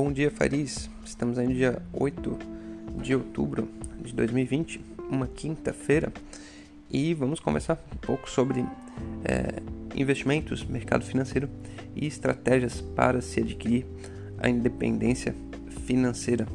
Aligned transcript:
Bom 0.00 0.12
dia, 0.12 0.30
Faris. 0.30 0.88
Estamos 1.04 1.40
aí 1.40 1.48
no 1.48 1.54
dia 1.54 1.82
8 1.92 2.38
de 3.02 3.16
outubro 3.16 3.68
de 4.00 4.14
2020, 4.14 4.80
uma 5.10 5.26
quinta-feira, 5.26 6.12
e 6.88 7.12
vamos 7.14 7.40
conversar 7.40 7.84
um 7.92 7.96
pouco 7.96 8.30
sobre 8.30 8.64
é, 9.24 9.60
investimentos, 9.96 10.64
mercado 10.64 11.04
financeiro 11.04 11.50
e 11.96 12.06
estratégias 12.06 12.80
para 12.80 13.20
se 13.20 13.40
adquirir 13.40 13.86
a 14.38 14.48
independência 14.48 15.34
financeira. 15.84 16.46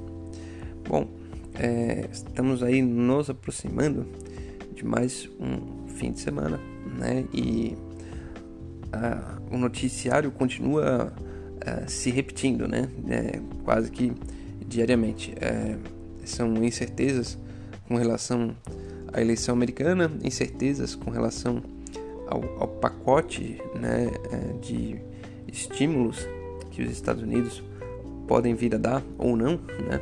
Bom, 0.88 1.10
é, 1.56 2.08
estamos 2.14 2.64
aí 2.64 2.82
nos 2.82 3.30
aproximando 3.30 4.08
de 4.74 4.86
mais 4.86 5.30
um 5.38 5.90
fim 5.90 6.14
de 6.14 6.22
semana, 6.22 6.62
né? 6.98 7.26
E 7.34 7.76
a, 8.90 9.38
o 9.52 9.58
noticiário 9.58 10.32
continua 10.32 11.14
a, 11.62 11.88
se 11.88 12.10
repetindo, 12.10 12.68
né? 12.68 12.90
É, 13.08 13.40
quase 13.64 13.92
que 13.92 14.14
diariamente. 14.68 15.34
É, 15.40 15.78
são 16.26 16.64
incertezas 16.64 17.38
com 17.88 17.96
relação 17.96 18.56
à 19.12 19.22
eleição 19.22 19.54
americana, 19.54 20.12
incertezas 20.24 20.96
com 20.96 21.12
relação 21.12 21.62
ao, 22.28 22.44
ao 22.60 22.68
pacote 22.68 23.62
né, 23.76 24.10
é, 24.32 24.58
de 24.60 25.00
estímulos 25.48 26.28
que 26.72 26.82
os 26.82 26.92
Estados 26.92 27.22
Unidos 27.22 27.62
podem 28.28 28.56
vir 28.56 28.74
a 28.76 28.78
dar 28.78 29.04
ou 29.18 29.36
não, 29.36 29.60
né? 29.88 30.00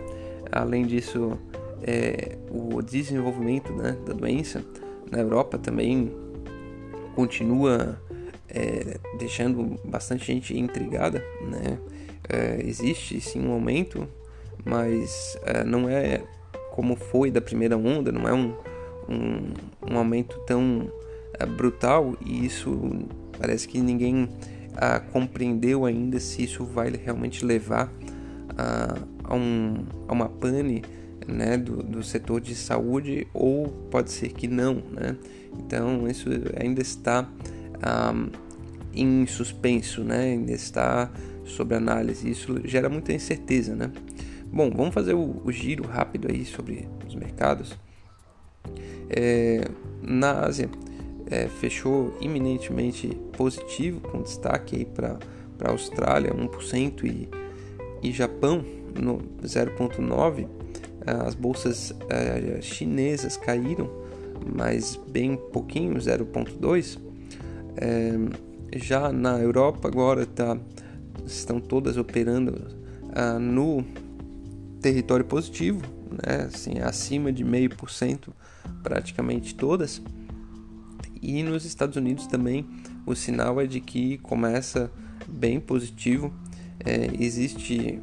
Além 0.51 0.85
disso, 0.85 1.37
é, 1.81 2.37
o 2.49 2.81
desenvolvimento 2.81 3.73
né, 3.73 3.97
da 4.05 4.13
doença 4.13 4.63
na 5.09 5.19
Europa 5.19 5.57
também 5.57 6.11
continua 7.15 7.99
é, 8.53 8.97
deixando 9.17 9.79
bastante 9.85 10.25
gente 10.25 10.57
intrigada, 10.57 11.23
né? 11.41 11.77
É, 12.29 12.61
existe 12.63 13.19
sim 13.19 13.45
um 13.45 13.51
aumento, 13.51 14.07
mas 14.63 15.37
é, 15.43 15.63
não 15.63 15.89
é 15.89 16.21
como 16.71 16.95
foi 16.95 17.31
da 17.31 17.41
primeira 17.41 17.77
onda, 17.77 18.11
não 18.11 18.27
é 18.27 18.33
um, 18.33 18.53
um, 19.09 19.53
um 19.91 19.97
aumento 19.97 20.39
tão 20.45 20.91
é, 21.39 21.45
brutal 21.45 22.15
e 22.25 22.45
isso 22.45 22.79
parece 23.37 23.67
que 23.67 23.79
ninguém 23.79 24.29
a, 24.75 24.99
compreendeu 24.99 25.85
ainda 25.85 26.19
se 26.19 26.43
isso 26.43 26.63
vai 26.63 26.91
realmente 26.91 27.45
levar 27.45 27.91
a, 28.57 28.95
a, 29.23 29.35
um, 29.35 29.85
a 30.07 30.13
uma 30.13 30.29
pane 30.29 30.83
né, 31.27 31.57
do, 31.57 31.83
do 31.83 32.03
setor 32.03 32.39
de 32.39 32.55
saúde 32.55 33.27
ou 33.33 33.67
pode 33.89 34.11
ser 34.11 34.29
que 34.29 34.47
não, 34.47 34.75
né? 34.91 35.15
Então 35.59 36.07
isso 36.07 36.29
ainda 36.59 36.81
está 36.81 37.27
um, 38.13 38.29
em 38.93 39.25
suspenso, 39.25 40.03
né? 40.03 40.33
Ainda 40.33 40.51
está 40.51 41.11
sob 41.45 41.75
análise. 41.75 42.29
Isso 42.29 42.59
gera 42.67 42.89
muita 42.89 43.13
incerteza, 43.13 43.75
né? 43.75 43.91
Bom, 44.51 44.69
vamos 44.69 44.93
fazer 44.93 45.13
o, 45.13 45.41
o 45.43 45.51
giro 45.51 45.85
rápido 45.85 46.27
aí 46.29 46.45
sobre 46.45 46.87
os 47.07 47.15
mercados. 47.15 47.77
É, 49.09 49.65
na 50.01 50.45
Ásia 50.45 50.69
é, 51.29 51.47
fechou 51.47 52.17
iminentemente 52.21 53.07
positivo, 53.37 54.01
com 54.01 54.21
destaque 54.21 54.85
para 54.85 55.17
a 55.63 55.71
Austrália 55.71 56.33
1% 56.33 57.05
e, 57.05 57.29
e 58.01 58.11
Japão 58.11 58.63
no 58.99 59.19
0,9%. 59.43 60.47
As 61.03 61.33
bolsas 61.33 61.95
é, 62.09 62.61
chinesas 62.61 63.35
caíram 63.35 64.01
mas 64.45 64.99
bem 65.07 65.35
pouquinho, 65.35 65.95
0,2. 65.95 66.97
É, 67.77 68.11
já 68.73 69.11
na 69.11 69.37
Europa 69.37 69.87
agora 69.87 70.25
tá, 70.25 70.57
estão 71.25 71.59
todas 71.59 71.97
operando 71.97 72.67
ah, 73.13 73.39
no 73.39 73.83
território 74.81 75.25
positivo, 75.25 75.81
né, 76.09 76.47
assim, 76.47 76.79
acima 76.79 77.31
de 77.31 77.43
meio 77.43 77.69
por 77.69 77.89
cento 77.89 78.33
praticamente 78.81 79.55
todas. 79.55 80.01
E 81.21 81.43
nos 81.43 81.65
Estados 81.65 81.95
Unidos 81.95 82.25
também 82.25 82.67
o 83.05 83.15
sinal 83.15 83.61
é 83.61 83.67
de 83.67 83.79
que 83.79 84.17
começa 84.19 84.91
bem 85.27 85.59
positivo. 85.59 86.33
É, 86.83 87.11
existe 87.19 87.99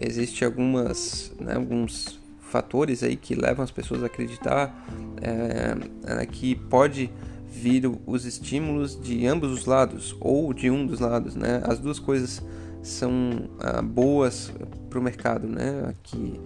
existe 0.00 0.44
algumas 0.44 1.32
né, 1.40 1.54
alguns 1.54 2.18
fatores 2.40 3.02
aí 3.02 3.16
que 3.16 3.34
levam 3.34 3.64
as 3.64 3.70
pessoas 3.70 4.02
a 4.02 4.06
acreditar 4.06 4.86
é, 5.22 6.20
é, 6.20 6.26
que 6.26 6.54
pode 6.54 7.10
vir 7.54 7.90
os 8.06 8.24
estímulos 8.24 9.00
de 9.00 9.26
ambos 9.26 9.52
os 9.52 9.64
lados 9.64 10.16
ou 10.20 10.52
de 10.52 10.70
um 10.70 10.84
dos 10.84 11.00
lados, 11.00 11.36
né? 11.36 11.62
As 11.64 11.78
duas 11.78 11.98
coisas 11.98 12.42
são 12.82 13.48
ah, 13.60 13.80
boas 13.80 14.52
para 14.90 14.98
o 14.98 15.02
mercado, 15.02 15.46
né? 15.46 15.86
Aqui 15.88 16.40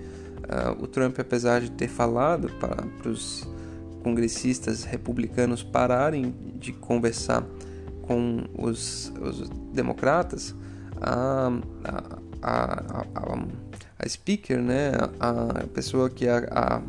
ah, 0.49 0.77
o 0.79 0.87
Trump, 0.87 1.19
apesar 1.19 1.61
de 1.61 1.71
ter 1.71 1.89
falado 1.89 2.51
para 2.61 3.09
os 3.09 3.49
congressistas 4.03 4.85
republicanos 4.85 5.63
pararem 5.63 6.35
de 6.59 6.73
conversar 6.73 7.45
com 8.03 8.45
os, 8.57 9.13
os 9.21 9.49
democratas, 9.73 10.55
a, 11.01 11.51
a, 11.85 12.05
a, 12.43 13.39
a 13.99 14.09
speaker, 14.09 14.63
né, 14.63 14.93
a, 15.21 15.65
pessoa 15.75 16.09
que 16.09 16.27
é 16.27 16.49
a, 16.51 16.81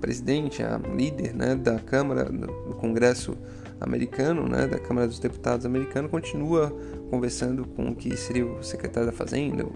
presidente, 0.00 0.62
a 0.62 0.78
líder, 0.78 1.34
né, 1.34 1.54
da 1.54 1.78
Câmara 1.78 2.24
do 2.24 2.74
Congresso 2.80 3.36
americano, 3.80 4.48
né, 4.48 4.66
da 4.66 4.78
Câmara 4.78 5.06
dos 5.06 5.18
Deputados 5.18 5.64
americano, 5.64 6.08
continua 6.08 6.70
conversando 7.10 7.64
com 7.64 7.88
o 7.88 7.94
que 7.94 8.16
seria 8.16 8.46
o 8.46 8.62
secretário 8.62 9.10
da 9.10 9.16
Fazenda, 9.16 9.64
o, 9.64 9.72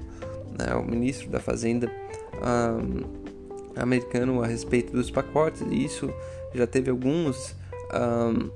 né, 0.58 0.74
o 0.74 0.84
ministro 0.84 1.28
da 1.30 1.40
Fazenda 1.40 1.90
um, 2.34 3.24
americano 3.76 4.42
a 4.42 4.46
respeito 4.46 4.92
dos 4.92 5.10
pacotes. 5.10 5.62
E 5.70 5.84
isso 5.84 6.12
já 6.54 6.66
teve 6.66 6.90
alguns 6.90 7.54
um, 7.92 8.50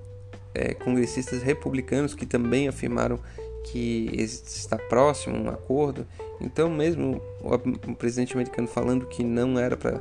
é, 0.54 0.74
congressistas 0.74 1.42
republicanos 1.42 2.14
que 2.14 2.26
também 2.26 2.68
afirmaram 2.68 3.18
que 3.64 4.10
está 4.16 4.76
próximo 4.76 5.36
um 5.36 5.48
acordo. 5.48 6.06
Então, 6.40 6.70
mesmo 6.70 7.20
o, 7.40 7.94
presidente 7.94 8.34
americano 8.34 8.66
falando 8.66 9.06
que 9.06 9.22
não 9.22 9.58
era 9.58 9.76
para 9.76 10.00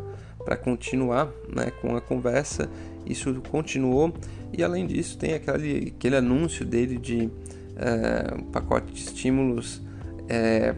continuar 0.56 1.32
né, 1.54 1.72
com 1.82 1.96
a 1.96 2.02
conversa, 2.02 2.70
isso 3.06 3.34
continuou. 3.50 4.14
E 4.56 4.64
além 4.64 4.86
disso, 4.86 5.18
tem 5.18 5.34
aquele, 5.34 5.94
aquele 5.96 6.16
anúncio 6.16 6.66
dele 6.66 6.98
de 6.98 7.30
é, 7.76 8.34
um 8.36 8.44
pacote 8.44 8.94
de 8.94 9.02
estímulos 9.02 9.82
é, 10.30 10.74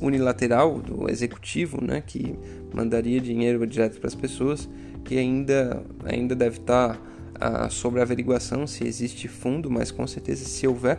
unilateral 0.00 0.78
do 0.78 1.10
executivo, 1.10 1.82
né, 1.82 2.02
que 2.04 2.34
mandaria 2.72 3.20
dinheiro 3.20 3.66
direto 3.66 3.98
para 3.98 4.08
as 4.08 4.14
pessoas, 4.14 4.68
que 5.04 5.18
ainda, 5.18 5.82
ainda 6.04 6.34
deve 6.34 6.58
estar 6.58 7.00
ah, 7.38 7.68
sobre 7.68 8.00
averiguação 8.00 8.66
se 8.66 8.86
existe 8.86 9.28
fundo, 9.28 9.70
mas 9.70 9.90
com 9.90 10.06
certeza 10.06 10.44
se 10.44 10.66
houver 10.66 10.98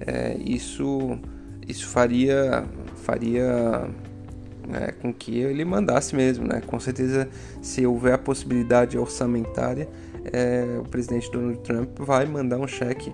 é, 0.00 0.36
isso, 0.38 1.18
isso 1.66 1.86
faria, 1.88 2.64
faria 2.96 3.88
é, 4.74 4.92
com 4.92 5.12
que 5.12 5.38
ele 5.38 5.64
mandasse 5.64 6.14
mesmo. 6.14 6.46
Né? 6.46 6.60
Com 6.66 6.78
certeza, 6.78 7.28
se 7.60 7.86
houver 7.86 8.14
a 8.14 8.18
possibilidade 8.18 8.98
orçamentária, 8.98 9.88
é, 10.32 10.78
o 10.78 10.84
presidente 10.84 11.30
Donald 11.30 11.58
Trump 11.60 11.98
vai 11.98 12.26
mandar 12.26 12.58
um 12.58 12.66
cheque 12.66 13.12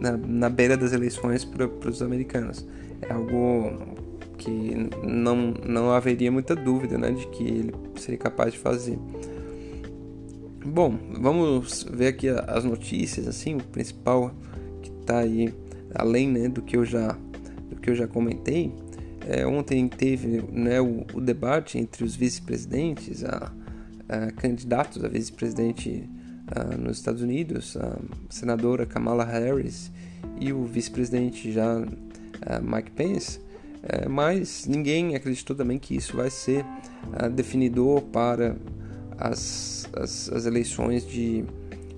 na, 0.00 0.16
na 0.16 0.48
beira 0.48 0.76
das 0.76 0.92
eleições 0.92 1.44
para 1.44 1.66
os 1.88 2.02
americanos. 2.02 2.66
É 3.02 3.12
algo 3.12 3.94
que 4.38 4.88
não, 5.02 5.54
não 5.64 5.90
haveria 5.90 6.30
muita 6.30 6.54
dúvida 6.54 6.98
né, 6.98 7.10
de 7.10 7.26
que 7.28 7.44
ele 7.44 7.74
seria 7.96 8.18
capaz 8.18 8.52
de 8.52 8.58
fazer. 8.58 8.98
Bom, 10.64 10.98
vamos 11.20 11.86
ver 11.90 12.08
aqui 12.08 12.28
as 12.28 12.64
notícias, 12.64 13.28
assim, 13.28 13.56
o 13.56 13.62
principal 13.62 14.32
que 14.82 14.90
está 15.00 15.18
aí 15.18 15.52
além 15.94 16.28
né, 16.28 16.48
do 16.48 16.62
que 16.62 16.76
eu 16.76 16.84
já 16.84 17.16
do 17.70 17.76
que 17.76 17.90
eu 17.90 17.94
já 17.94 18.06
comentei, 18.06 18.72
é, 19.26 19.46
ontem 19.46 19.88
teve 19.88 20.42
né, 20.52 20.80
o, 20.80 21.04
o, 21.14 21.20
debate 21.20 21.78
entre 21.78 22.04
os 22.04 22.14
vice-presidentes, 22.14 23.24
a, 23.24 23.52
a, 24.08 24.30
candidatos 24.32 25.02
a 25.04 25.08
vice-presidente 25.08 26.08
nos 26.78 26.98
Estados 26.98 27.22
Unidos, 27.22 27.74
a 27.74 27.96
senadora 28.28 28.84
Kamala 28.84 29.24
Harris 29.24 29.90
e 30.38 30.52
o 30.52 30.64
vice-presidente 30.64 31.50
já 31.50 31.82
Mike 32.62 32.90
Pence, 32.90 33.40
é, 33.82 34.06
mas 34.06 34.66
ninguém 34.66 35.16
acreditou 35.16 35.56
também 35.56 35.78
que 35.78 35.96
isso 35.96 36.14
vai 36.18 36.28
ser 36.28 36.62
definidor 37.32 38.02
para 38.02 38.56
as, 39.18 39.88
as, 39.96 40.30
as 40.30 40.46
eleições 40.46 41.06
de, 41.06 41.44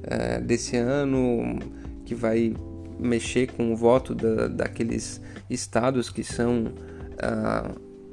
é, 0.02 0.40
desse 0.40 0.76
ano, 0.76 1.58
que 2.05 2.14
vai 2.14 2.55
mexer 2.99 3.52
com 3.52 3.72
o 3.72 3.76
voto 3.76 4.14
da, 4.14 4.49
daqueles 4.49 5.20
estados 5.50 6.08
que 6.08 6.22
são 6.22 6.72
ah, 7.19 7.71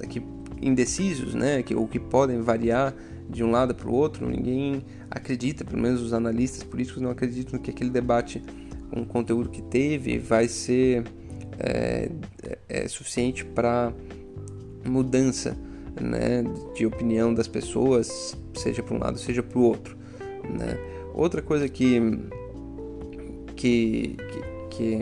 que 0.09 0.21
indecisos, 0.61 1.33
né, 1.33 1.61
que, 1.61 1.75
ou 1.75 1.87
que 1.87 1.99
podem 1.99 2.41
variar 2.41 2.93
de 3.29 3.43
um 3.43 3.51
lado 3.51 3.75
para 3.75 3.89
o 3.89 3.93
outro. 3.93 4.29
Ninguém 4.29 4.83
acredita, 5.09 5.65
pelo 5.65 5.81
menos 5.81 6.01
os 6.01 6.13
analistas 6.13 6.63
políticos 6.63 7.01
não 7.01 7.09
acreditam 7.09 7.59
que 7.59 7.69
aquele 7.71 7.89
debate 7.89 8.41
o 8.95 9.05
conteúdo 9.05 9.49
que 9.49 9.61
teve 9.61 10.19
vai 10.19 10.47
ser 10.47 11.03
é, 11.59 12.11
é 12.69 12.87
suficiente 12.87 13.43
para 13.43 13.91
mudança 14.85 15.57
né, 15.99 16.43
de 16.75 16.85
opinião 16.85 17.33
das 17.33 17.47
pessoas, 17.47 18.37
seja 18.53 18.83
para 18.83 18.95
um 18.95 18.99
lado, 18.99 19.17
seja 19.17 19.41
para 19.41 19.57
o 19.57 19.63
outro. 19.63 19.97
Né? 20.43 20.77
Outra 21.13 21.41
coisa 21.41 21.67
que, 21.69 21.99
que, 23.55 24.15
que, 24.69 24.99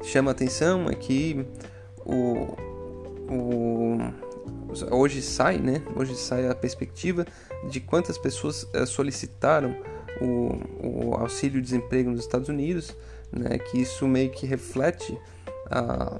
que 0.00 0.08
chama 0.08 0.30
atenção 0.30 0.88
é 0.88 0.94
que 0.94 1.44
o, 2.04 2.56
o, 3.28 3.98
hoje 4.90 5.22
sai, 5.22 5.58
né? 5.58 5.82
Hoje 5.96 6.14
sai 6.14 6.48
a 6.48 6.54
perspectiva 6.54 7.26
de 7.68 7.80
quantas 7.80 8.18
pessoas 8.18 8.66
eh, 8.72 8.86
solicitaram 8.86 9.74
o, 10.20 11.10
o 11.10 11.14
auxílio-desemprego 11.14 12.10
nos 12.10 12.20
Estados 12.20 12.48
Unidos, 12.48 12.94
né? 13.32 13.58
Que 13.58 13.80
isso 13.80 14.06
meio 14.06 14.30
que 14.30 14.46
reflete 14.46 15.18
a, 15.70 16.18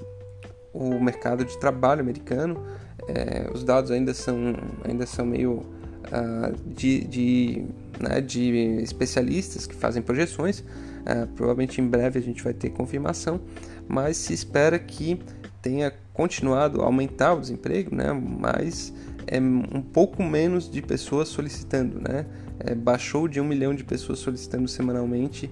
o 0.73 1.01
mercado 1.01 1.45
de 1.45 1.59
trabalho 1.59 2.01
americano. 2.01 2.63
É, 3.07 3.51
os 3.53 3.63
dados 3.63 3.91
ainda 3.91 4.15
são, 4.15 4.55
ainda 4.83 5.07
são 5.07 5.27
meio 5.27 5.63
uh, 6.07 6.57
de, 6.67 7.05
de, 7.05 7.65
né, 8.01 8.21
de 8.21 8.81
especialistas 8.83 9.67
que 9.67 9.75
fazem 9.75 10.03
projeções. 10.03 10.61
Uh, 10.61 11.27
provavelmente 11.37 11.81
em 11.81 11.87
breve 11.87 12.19
a 12.19 12.23
gente 12.23 12.43
vai 12.43 12.55
ter 12.55 12.71
confirmação, 12.71 13.41
mas 13.89 14.17
se 14.17 14.33
espera 14.33 14.79
que 14.79 15.21
tenha 15.61 15.93
continuado 16.13 16.83
a 16.83 16.85
aumentar 16.85 17.35
o 17.35 17.41
desemprego, 17.41 17.95
né, 17.95 18.13
mas 18.13 18.93
é 19.27 19.41
um 19.41 19.83
pouco 19.83 20.23
menos 20.23 20.71
de 20.71 20.83
pessoas 20.83 21.29
solicitando, 21.29 22.01
né? 22.01 22.27
É, 22.61 22.75
baixou 22.75 23.27
de 23.27 23.41
um 23.41 23.45
milhão 23.45 23.75
de 23.75 23.83
pessoas 23.83 24.19
solicitando 24.19 24.69
semanalmente 24.69 25.51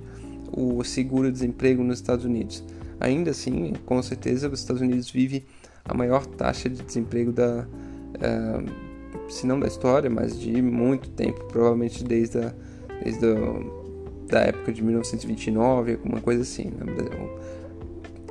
o 0.52 0.84
seguro-desemprego 0.84 1.82
nos 1.82 1.98
Estados 1.98 2.24
Unidos. 2.24 2.62
Ainda 3.00 3.30
assim, 3.30 3.72
com 3.86 4.00
certeza, 4.02 4.48
os 4.48 4.60
Estados 4.60 4.82
Unidos 4.82 5.10
vive 5.10 5.46
a 5.84 5.94
maior 5.94 6.24
taxa 6.26 6.68
de 6.68 6.82
desemprego 6.82 7.32
da, 7.32 7.66
uh, 7.66 9.30
se 9.30 9.46
não 9.46 9.58
da 9.58 9.66
história, 9.66 10.08
mas 10.08 10.38
de 10.38 10.62
muito 10.62 11.10
tempo, 11.10 11.44
provavelmente 11.46 12.04
desde 12.04 12.38
a, 12.38 12.54
desde 13.02 13.26
a, 13.26 14.28
da 14.28 14.40
época 14.40 14.72
de 14.72 14.82
1929, 14.82 15.94
alguma 15.94 16.20
coisa 16.20 16.42
assim. 16.42 16.64
Né? 16.64 16.84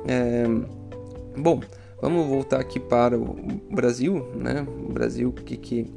É, 0.06 0.44
bom, 1.36 1.60
vamos 2.00 2.26
voltar 2.26 2.60
aqui 2.60 2.80
para 2.80 3.18
o 3.18 3.36
Brasil, 3.70 4.32
né? 4.34 4.66
O 4.68 4.92
Brasil, 4.92 5.28
o 5.28 5.32
que 5.32 5.56
que, 5.56 5.92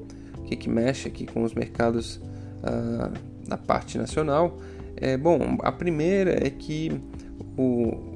que, 0.45 0.55
que 0.55 0.69
mexe 0.69 1.07
aqui 1.07 1.25
com 1.25 1.43
os 1.43 1.53
mercados 1.53 2.17
uh, 2.17 3.13
na 3.47 3.57
parte 3.57 3.97
nacional? 3.97 4.57
É, 4.97 5.17
bom, 5.17 5.57
a 5.61 5.71
primeira 5.71 6.45
é 6.45 6.49
que 6.49 7.01
o, 7.57 8.15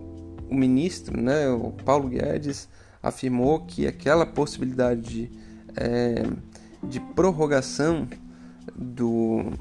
o 0.50 0.56
ministro, 0.56 1.20
né, 1.22 1.50
o 1.50 1.72
Paulo 1.72 2.08
Guedes, 2.08 2.70
afirmou 3.04 3.62
que 3.66 3.86
aquela 3.86 4.26
possibilidade 4.26 5.02
de, 5.02 5.32
é, 5.76 6.24
de 6.84 7.00
prorrogação 7.00 8.08
do, 8.76 9.52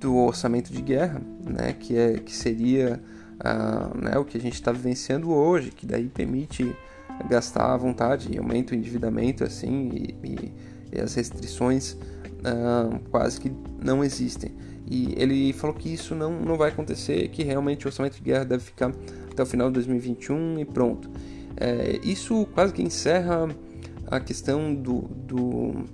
do 0.00 0.16
orçamento 0.16 0.72
de 0.72 0.80
guerra, 0.80 1.20
né, 1.44 1.74
que, 1.74 1.96
é, 1.96 2.14
que 2.14 2.34
seria 2.34 3.02
uh, 3.42 3.98
né, 3.98 4.18
o 4.18 4.24
que 4.24 4.38
a 4.38 4.40
gente 4.40 4.54
está 4.54 4.72
vivenciando 4.72 5.30
hoje, 5.30 5.70
que 5.70 5.86
daí 5.86 6.08
permite 6.08 6.74
gastar 7.28 7.74
à 7.74 7.76
vontade 7.76 8.36
aumenta 8.38 8.74
o 8.74 8.76
endividamento 8.76 9.44
assim 9.44 9.90
e, 9.92 10.26
e, 10.26 10.52
e 10.92 11.00
as 11.00 11.14
restrições 11.14 11.92
uh, 11.92 12.98
quase 13.10 13.40
que 13.40 13.52
não 13.82 14.02
existem. 14.02 14.52
E 14.90 15.14
ele 15.16 15.52
falou 15.52 15.74
que 15.74 15.92
isso 15.92 16.14
não, 16.14 16.32
não 16.40 16.56
vai 16.56 16.70
acontecer, 16.70 17.28
que 17.28 17.42
realmente 17.42 17.86
o 17.86 17.88
orçamento 17.88 18.16
de 18.16 18.22
guerra 18.22 18.44
deve 18.44 18.64
ficar 18.64 18.92
até 19.30 19.42
o 19.42 19.46
final 19.46 19.68
de 19.68 19.74
2021 19.74 20.58
e 20.58 20.64
pronto. 20.64 21.10
É, 21.56 22.00
isso 22.02 22.46
quase 22.52 22.72
que 22.72 22.82
encerra 22.82 23.48
a 24.06 24.20
questão 24.20 24.74
do, 24.74 25.02
do 25.02 25.84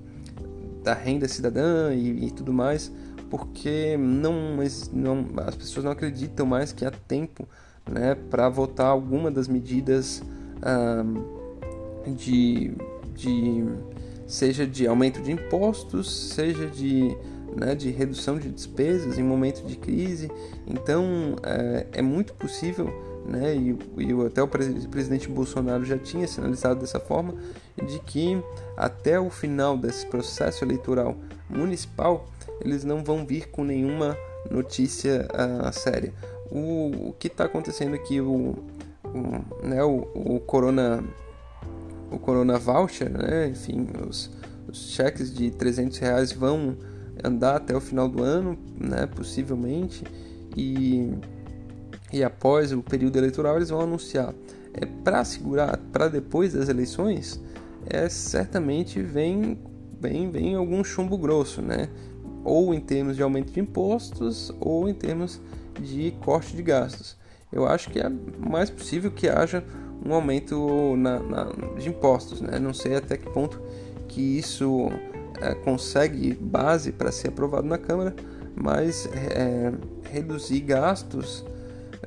da 0.82 0.94
renda 0.94 1.28
cidadã 1.28 1.92
e, 1.92 2.26
e, 2.26 2.30
tudo 2.30 2.52
mais, 2.52 2.90
porque 3.30 3.96
não, 3.98 4.56
não, 4.92 5.26
as 5.46 5.54
pessoas 5.54 5.84
não 5.84 5.92
acreditam 5.92 6.46
mais 6.46 6.72
que 6.72 6.84
há 6.84 6.90
tempo 6.90 7.48
né, 7.88 8.14
para 8.14 8.48
votar 8.48 8.86
alguma 8.86 9.30
das 9.30 9.48
medidas 9.48 10.22
ah, 10.62 11.04
de, 12.06 12.72
de 13.14 13.64
seja 14.26 14.66
de 14.66 14.86
aumento 14.86 15.22
de 15.22 15.32
impostos, 15.32 16.34
seja 16.34 16.66
de, 16.66 17.16
né, 17.56 17.74
de 17.74 17.90
redução 17.90 18.38
de 18.38 18.50
despesas 18.50 19.18
em 19.18 19.22
momento 19.22 19.64
de 19.66 19.76
crise. 19.76 20.30
Então 20.66 21.36
é, 21.42 21.86
é 21.92 22.02
muito 22.02 22.34
possível, 22.34 22.86
né, 23.26 23.56
e, 23.56 23.76
e 23.98 24.26
até 24.26 24.42
o 24.42 24.48
presidente 24.48 25.28
Bolsonaro 25.28 25.84
já 25.84 25.98
tinha 25.98 26.26
sinalizado 26.26 26.80
dessa 26.80 27.00
forma, 27.00 27.34
de 27.86 27.98
que 28.00 28.42
até 28.76 29.18
o 29.18 29.30
final 29.30 29.76
desse 29.76 30.06
processo 30.06 30.64
eleitoral 30.64 31.16
municipal 31.48 32.26
eles 32.60 32.84
não 32.84 33.02
vão 33.04 33.26
vir 33.26 33.48
com 33.50 33.64
nenhuma 33.64 34.16
notícia 34.50 35.26
uh, 35.32 35.72
séria. 35.72 36.12
O, 36.50 37.08
o 37.08 37.12
que 37.18 37.28
está 37.28 37.44
acontecendo 37.44 37.94
aqui, 37.94 38.20
o, 38.20 38.56
o, 39.04 39.66
né, 39.66 39.82
o, 39.84 40.06
o 40.14 40.40
Corona 40.40 41.02
o 42.10 42.18
Corona 42.18 42.58
Voucher, 42.58 43.10
né? 43.10 43.48
enfim, 43.48 43.86
os, 44.08 44.30
os 44.66 44.90
cheques 44.90 45.32
de 45.32 45.50
300 45.50 45.98
reais 45.98 46.32
vão 46.32 46.76
andar 47.22 47.56
até 47.56 47.76
o 47.76 47.80
final 47.80 48.08
do 48.08 48.22
ano, 48.22 48.58
né? 48.78 49.06
possivelmente, 49.06 50.04
e, 50.56 51.12
e 52.12 52.22
após 52.22 52.72
o 52.72 52.82
período 52.82 53.16
eleitoral 53.16 53.56
eles 53.56 53.68
vão 53.68 53.80
anunciar. 53.80 54.34
É, 54.74 54.86
para 54.86 55.24
segurar 55.24 55.78
para 55.92 56.08
depois 56.08 56.52
das 56.52 56.68
eleições, 56.68 57.40
é, 57.86 58.08
certamente 58.08 59.02
vem, 59.02 59.58
vem, 60.00 60.30
vem 60.30 60.54
algum 60.54 60.84
chumbo 60.84 61.16
grosso, 61.18 61.60
né? 61.62 61.88
Ou 62.48 62.72
em 62.72 62.80
termos 62.80 63.16
de 63.16 63.22
aumento 63.22 63.52
de 63.52 63.60
impostos, 63.60 64.52
ou 64.58 64.88
em 64.88 64.94
termos 64.94 65.40
de 65.80 66.12
corte 66.24 66.56
de 66.56 66.62
gastos. 66.62 67.16
Eu 67.52 67.66
acho 67.66 67.90
que 67.90 67.98
é 67.98 68.08
mais 68.38 68.70
possível 68.70 69.10
que 69.10 69.28
haja 69.28 69.62
um 70.04 70.12
aumento 70.12 70.96
na, 70.96 71.18
na, 71.20 71.44
de 71.78 71.88
impostos. 71.88 72.40
Né? 72.40 72.58
Não 72.58 72.74
sei 72.74 72.96
até 72.96 73.16
que 73.16 73.28
ponto 73.30 73.60
que 74.06 74.38
isso 74.38 74.88
é, 75.40 75.54
consegue 75.54 76.34
base 76.34 76.92
para 76.92 77.12
ser 77.12 77.28
aprovado 77.28 77.66
na 77.66 77.78
Câmara, 77.78 78.14
mas 78.54 79.08
é, 79.12 79.72
reduzir 80.10 80.60
gastos 80.60 81.44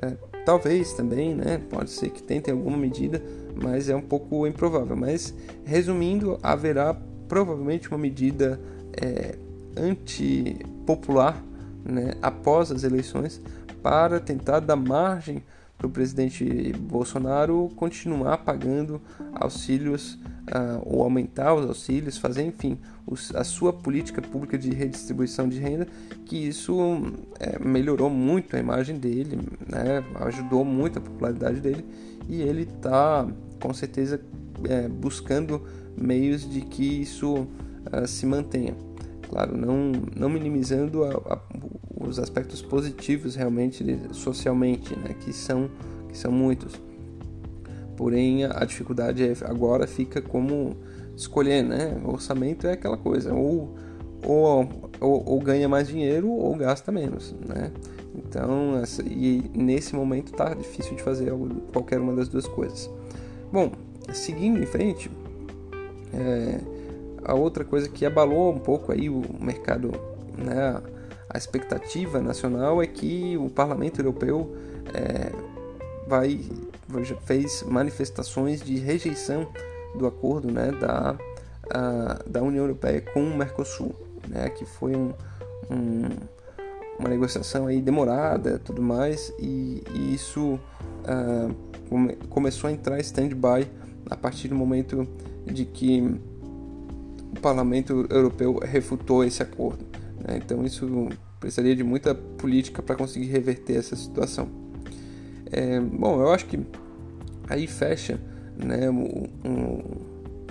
é, 0.01 0.15
talvez 0.45 0.93
também, 0.93 1.35
né? 1.35 1.61
pode 1.69 1.91
ser 1.91 2.09
que 2.09 2.21
tentem 2.21 2.53
alguma 2.53 2.77
medida, 2.77 3.21
mas 3.61 3.89
é 3.89 3.95
um 3.95 4.01
pouco 4.01 4.45
improvável. 4.45 4.95
Mas 4.95 5.33
resumindo, 5.63 6.39
haverá 6.43 6.95
provavelmente 7.27 7.87
uma 7.89 7.97
medida 7.97 8.59
é, 8.93 9.35
antipopular 9.77 11.41
né, 11.83 12.13
após 12.21 12.71
as 12.71 12.83
eleições 12.83 13.41
para 13.81 14.19
tentar 14.19 14.59
dar 14.59 14.75
margem 14.75 15.43
para 15.81 15.87
o 15.87 15.89
presidente 15.89 16.45
Bolsonaro 16.73 17.71
continuar 17.75 18.37
pagando 18.37 19.01
auxílios 19.33 20.13
uh, 20.13 20.79
ou 20.85 21.01
aumentar 21.01 21.55
os 21.55 21.65
auxílios, 21.65 22.19
fazer, 22.19 22.43
enfim, 22.43 22.77
os, 23.07 23.33
a 23.33 23.43
sua 23.43 23.73
política 23.73 24.21
pública 24.21 24.59
de 24.59 24.69
redistribuição 24.69 25.49
de 25.49 25.57
renda, 25.57 25.87
que 26.23 26.37
isso 26.37 27.01
é, 27.39 27.57
melhorou 27.57 28.11
muito 28.11 28.55
a 28.55 28.59
imagem 28.59 28.99
dele, 28.99 29.39
né, 29.67 30.03
ajudou 30.19 30.63
muito 30.63 30.99
a 30.99 31.01
popularidade 31.01 31.59
dele 31.59 31.83
e 32.29 32.43
ele 32.43 32.61
está, 32.61 33.27
com 33.59 33.73
certeza, 33.73 34.21
é, 34.69 34.87
buscando 34.87 35.63
meios 35.97 36.47
de 36.47 36.61
que 36.61 37.01
isso 37.01 37.33
uh, 37.33 38.07
se 38.07 38.27
mantenha. 38.27 38.75
Claro, 39.31 39.57
não, 39.57 39.93
não 40.13 40.29
minimizando 40.29 41.05
a, 41.05 41.13
a, 41.13 41.39
os 42.01 42.19
aspectos 42.19 42.61
positivos 42.61 43.33
realmente 43.33 43.83
socialmente, 44.11 44.93
né, 44.93 45.15
que 45.19 45.31
são 45.31 45.69
que 46.09 46.17
são 46.17 46.31
muitos. 46.31 46.73
Porém, 47.95 48.43
a 48.43 48.65
dificuldade 48.65 49.23
é, 49.23 49.33
agora 49.45 49.87
fica 49.87 50.21
como 50.21 50.75
escolher, 51.15 51.63
né? 51.63 51.97
O 52.03 52.11
orçamento 52.11 52.67
é 52.67 52.73
aquela 52.73 52.97
coisa, 52.97 53.33
ou, 53.33 53.77
ou, 54.23 54.67
ou, 54.99 55.23
ou 55.25 55.39
ganha 55.39 55.69
mais 55.69 55.87
dinheiro 55.87 56.29
ou 56.29 56.53
gasta 56.55 56.91
menos, 56.91 57.33
né? 57.47 57.71
Então, 58.13 58.77
essa, 58.81 59.01
e 59.03 59.49
nesse 59.55 59.95
momento 59.95 60.33
tá 60.33 60.53
difícil 60.53 60.95
de 60.95 61.03
fazer 61.03 61.31
qualquer 61.71 61.99
uma 61.99 62.13
das 62.13 62.27
duas 62.27 62.47
coisas. 62.47 62.89
Bom, 63.53 63.71
seguindo 64.11 64.61
em 64.61 64.65
frente, 64.65 65.09
é, 66.13 66.59
a 67.23 67.33
outra 67.33 67.63
coisa 67.63 67.87
que 67.89 68.05
abalou 68.05 68.53
um 68.53 68.59
pouco 68.59 68.91
aí 68.91 69.09
o 69.09 69.21
mercado, 69.39 69.91
né, 70.37 70.81
a 71.29 71.37
expectativa 71.37 72.19
nacional 72.19 72.81
é 72.81 72.87
que 72.87 73.37
o 73.37 73.49
Parlamento 73.49 73.99
Europeu 73.99 74.55
é, 74.93 75.31
vai 76.07 76.39
fez 77.25 77.63
manifestações 77.63 78.61
de 78.61 78.75
rejeição 78.77 79.47
do 79.95 80.05
acordo 80.05 80.51
né, 80.51 80.71
da, 80.71 81.17
a, 81.69 82.19
da 82.27 82.41
União 82.41 82.63
Europeia 82.63 83.01
com 83.01 83.23
o 83.23 83.37
Mercosul, 83.37 83.95
né, 84.27 84.49
que 84.49 84.65
foi 84.65 84.93
um, 84.95 85.13
um, 85.69 86.09
uma 86.99 87.07
negociação 87.07 87.67
aí 87.67 87.81
demorada 87.81 88.59
tudo 88.59 88.81
mais 88.81 89.33
e, 89.39 89.83
e 89.93 90.13
isso 90.13 90.59
uh, 91.05 91.55
come, 91.89 92.15
começou 92.29 92.69
a 92.69 92.73
entrar 92.73 92.97
em 92.97 93.01
stand-by 93.01 93.69
a 94.09 94.17
partir 94.17 94.49
do 94.49 94.55
momento 94.55 95.07
de 95.45 95.65
que 95.65 96.19
o 97.31 97.39
Parlamento 97.39 98.05
Europeu 98.09 98.59
refutou 98.59 99.23
esse 99.23 99.41
acordo. 99.41 99.85
Né? 100.19 100.39
Então 100.43 100.65
isso 100.65 101.09
precisaria 101.39 101.75
de 101.75 101.83
muita 101.83 102.13
política 102.13 102.81
para 102.81 102.95
conseguir 102.95 103.27
reverter 103.27 103.77
essa 103.77 103.95
situação. 103.95 104.47
É, 105.51 105.79
bom, 105.79 106.21
eu 106.21 106.31
acho 106.31 106.45
que 106.45 106.59
aí 107.49 107.67
fecha 107.67 108.19
né, 108.55 108.89
um, 108.89 109.27
um, 109.43 109.79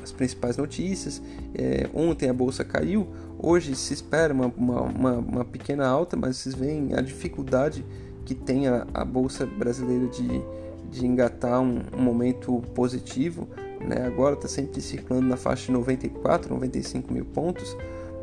as 0.02 0.12
principais 0.12 0.56
notícias. 0.56 1.22
É, 1.54 1.88
ontem 1.94 2.28
a 2.28 2.34
bolsa 2.34 2.64
caiu, 2.64 3.08
hoje 3.38 3.74
se 3.74 3.94
espera 3.94 4.32
uma, 4.34 4.46
uma, 4.46 5.12
uma, 5.18 5.44
pequena 5.44 5.86
alta, 5.86 6.16
mas 6.16 6.36
vocês 6.36 6.54
veem 6.54 6.94
a 6.94 7.00
dificuldade 7.00 7.84
que 8.24 8.34
tem 8.34 8.68
a, 8.68 8.86
a 8.92 9.04
bolsa 9.04 9.46
brasileira 9.46 10.06
de, 10.08 10.42
de 10.90 11.06
engatar 11.06 11.60
um, 11.60 11.80
um 11.96 12.02
momento 12.02 12.62
positivo. 12.74 13.48
Né? 13.80 14.06
Agora 14.06 14.34
está 14.34 14.48
sempre 14.48 14.80
circulando 14.80 15.26
na 15.26 15.36
faixa 15.36 15.66
de 15.66 15.72
94, 15.72 16.52
95 16.52 17.12
mil 17.12 17.24
pontos. 17.24 17.76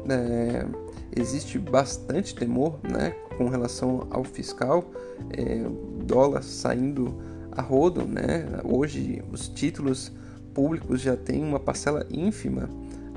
É, 0.10 0.66
existe 1.16 1.58
bastante 1.58 2.36
temor 2.36 2.80
né, 2.84 3.16
com 3.38 3.50
relação 3.50 4.08
ao 4.10 4.24
fiscal, 4.24 4.90
é, 5.32 5.66
dólar 6.06 6.44
saindo 6.44 7.16
a 7.52 7.62
rodo. 7.62 8.06
Né? 8.06 8.46
Hoje 8.64 9.24
os 9.32 9.48
títulos 9.48 10.12
públicos 10.54 11.02
já 11.02 11.16
têm 11.16 11.44
uma 11.44 11.60
parcela 11.60 12.06
ínfima 12.10 12.70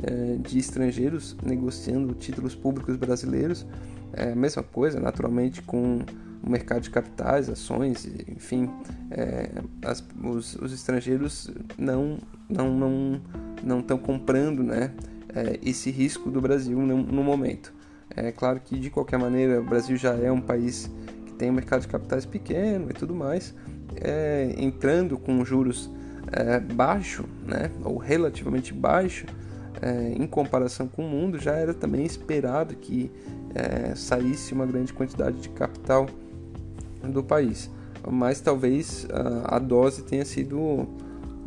é, 0.02 0.37
de 0.37 0.59
estrangeiros 0.59 1.37
negociando 1.42 2.14
títulos 2.14 2.54
públicos 2.54 2.97
brasileiros. 2.97 3.66
É 4.12 4.33
a 4.33 4.37
mesma 4.37 4.62
coisa, 4.62 4.99
naturalmente, 4.99 5.62
com 5.62 6.00
o 6.42 6.50
mercado 6.50 6.82
de 6.82 6.90
capitais, 6.90 7.49
ações, 7.49 8.09
enfim, 8.28 8.70
é, 9.11 9.50
as, 9.85 10.02
os, 10.23 10.54
os, 10.56 10.73
estrangeiros 10.73 11.50
não 11.76 12.18
não 12.49 12.70
não 12.70 13.20
não 13.62 13.80
estão 13.80 13.99
comprando, 13.99 14.62
né, 14.62 14.92
é, 15.35 15.59
esse 15.62 15.90
risco 15.90 16.30
do 16.30 16.40
Brasil 16.40 16.78
no, 16.78 16.97
no, 16.97 17.23
momento. 17.23 17.73
É 18.16 18.32
claro 18.32 18.61
que 18.61 18.78
de 18.78 18.90
qualquer 18.90 19.18
maneira 19.18 19.61
o 19.61 19.64
Brasil 19.64 19.97
já 19.97 20.14
é 20.14 20.32
um 20.32 20.40
país 20.40 20.90
que 21.26 21.32
tem 21.35 21.50
um 21.50 21.54
mercado 21.54 21.82
de 21.82 21.88
capitais 21.88 22.25
pequeno 22.25 22.90
e 22.90 22.94
tudo 22.94 23.14
mais, 23.14 23.54
é, 23.97 24.54
entrando 24.56 25.18
com 25.18 25.44
juros 25.44 25.90
é, 26.32 26.59
baixo, 26.59 27.25
né, 27.47 27.70
ou 27.85 27.99
relativamente 27.99 28.73
baixo, 28.73 29.26
é, 29.82 30.12
em 30.16 30.26
comparação 30.26 30.88
com 30.88 31.04
o 31.04 31.09
mundo, 31.09 31.38
já 31.38 31.54
era 31.54 31.75
também 31.75 32.04
esperado 32.04 32.75
que 32.76 33.11
é, 33.54 33.94
saísse 33.94 34.52
uma 34.52 34.66
grande 34.66 34.92
quantidade 34.92 35.40
de 35.40 35.49
capital 35.50 36.06
do 37.02 37.23
país. 37.23 37.71
Mas 38.11 38.40
talvez 38.40 39.07
a, 39.11 39.57
a 39.57 39.59
dose 39.59 40.02
tenha 40.02 40.25
sido 40.25 40.59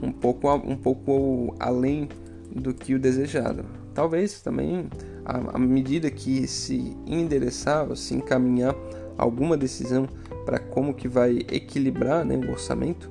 um 0.02 0.12
pouco, 0.12 0.54
um 0.54 0.76
pouco 0.76 1.56
além 1.60 2.10
do 2.54 2.74
que 2.74 2.94
o 2.94 3.00
desejado. 3.00 3.66
Talvez 3.94 4.42
também 4.42 4.88
à 5.26 5.58
medida 5.58 6.12
que 6.12 6.48
se 6.48 6.96
endereçar 7.08 7.88
ou 7.90 7.96
se 7.96 8.14
encaminhar 8.14 8.76
alguma 9.18 9.56
decisão 9.56 10.08
para 10.46 10.60
como 10.60 10.94
que 10.94 11.08
vai 11.08 11.38
equilibrar 11.50 12.26
né, 12.26 12.36
o 12.36 12.52
orçamento, 12.52 13.10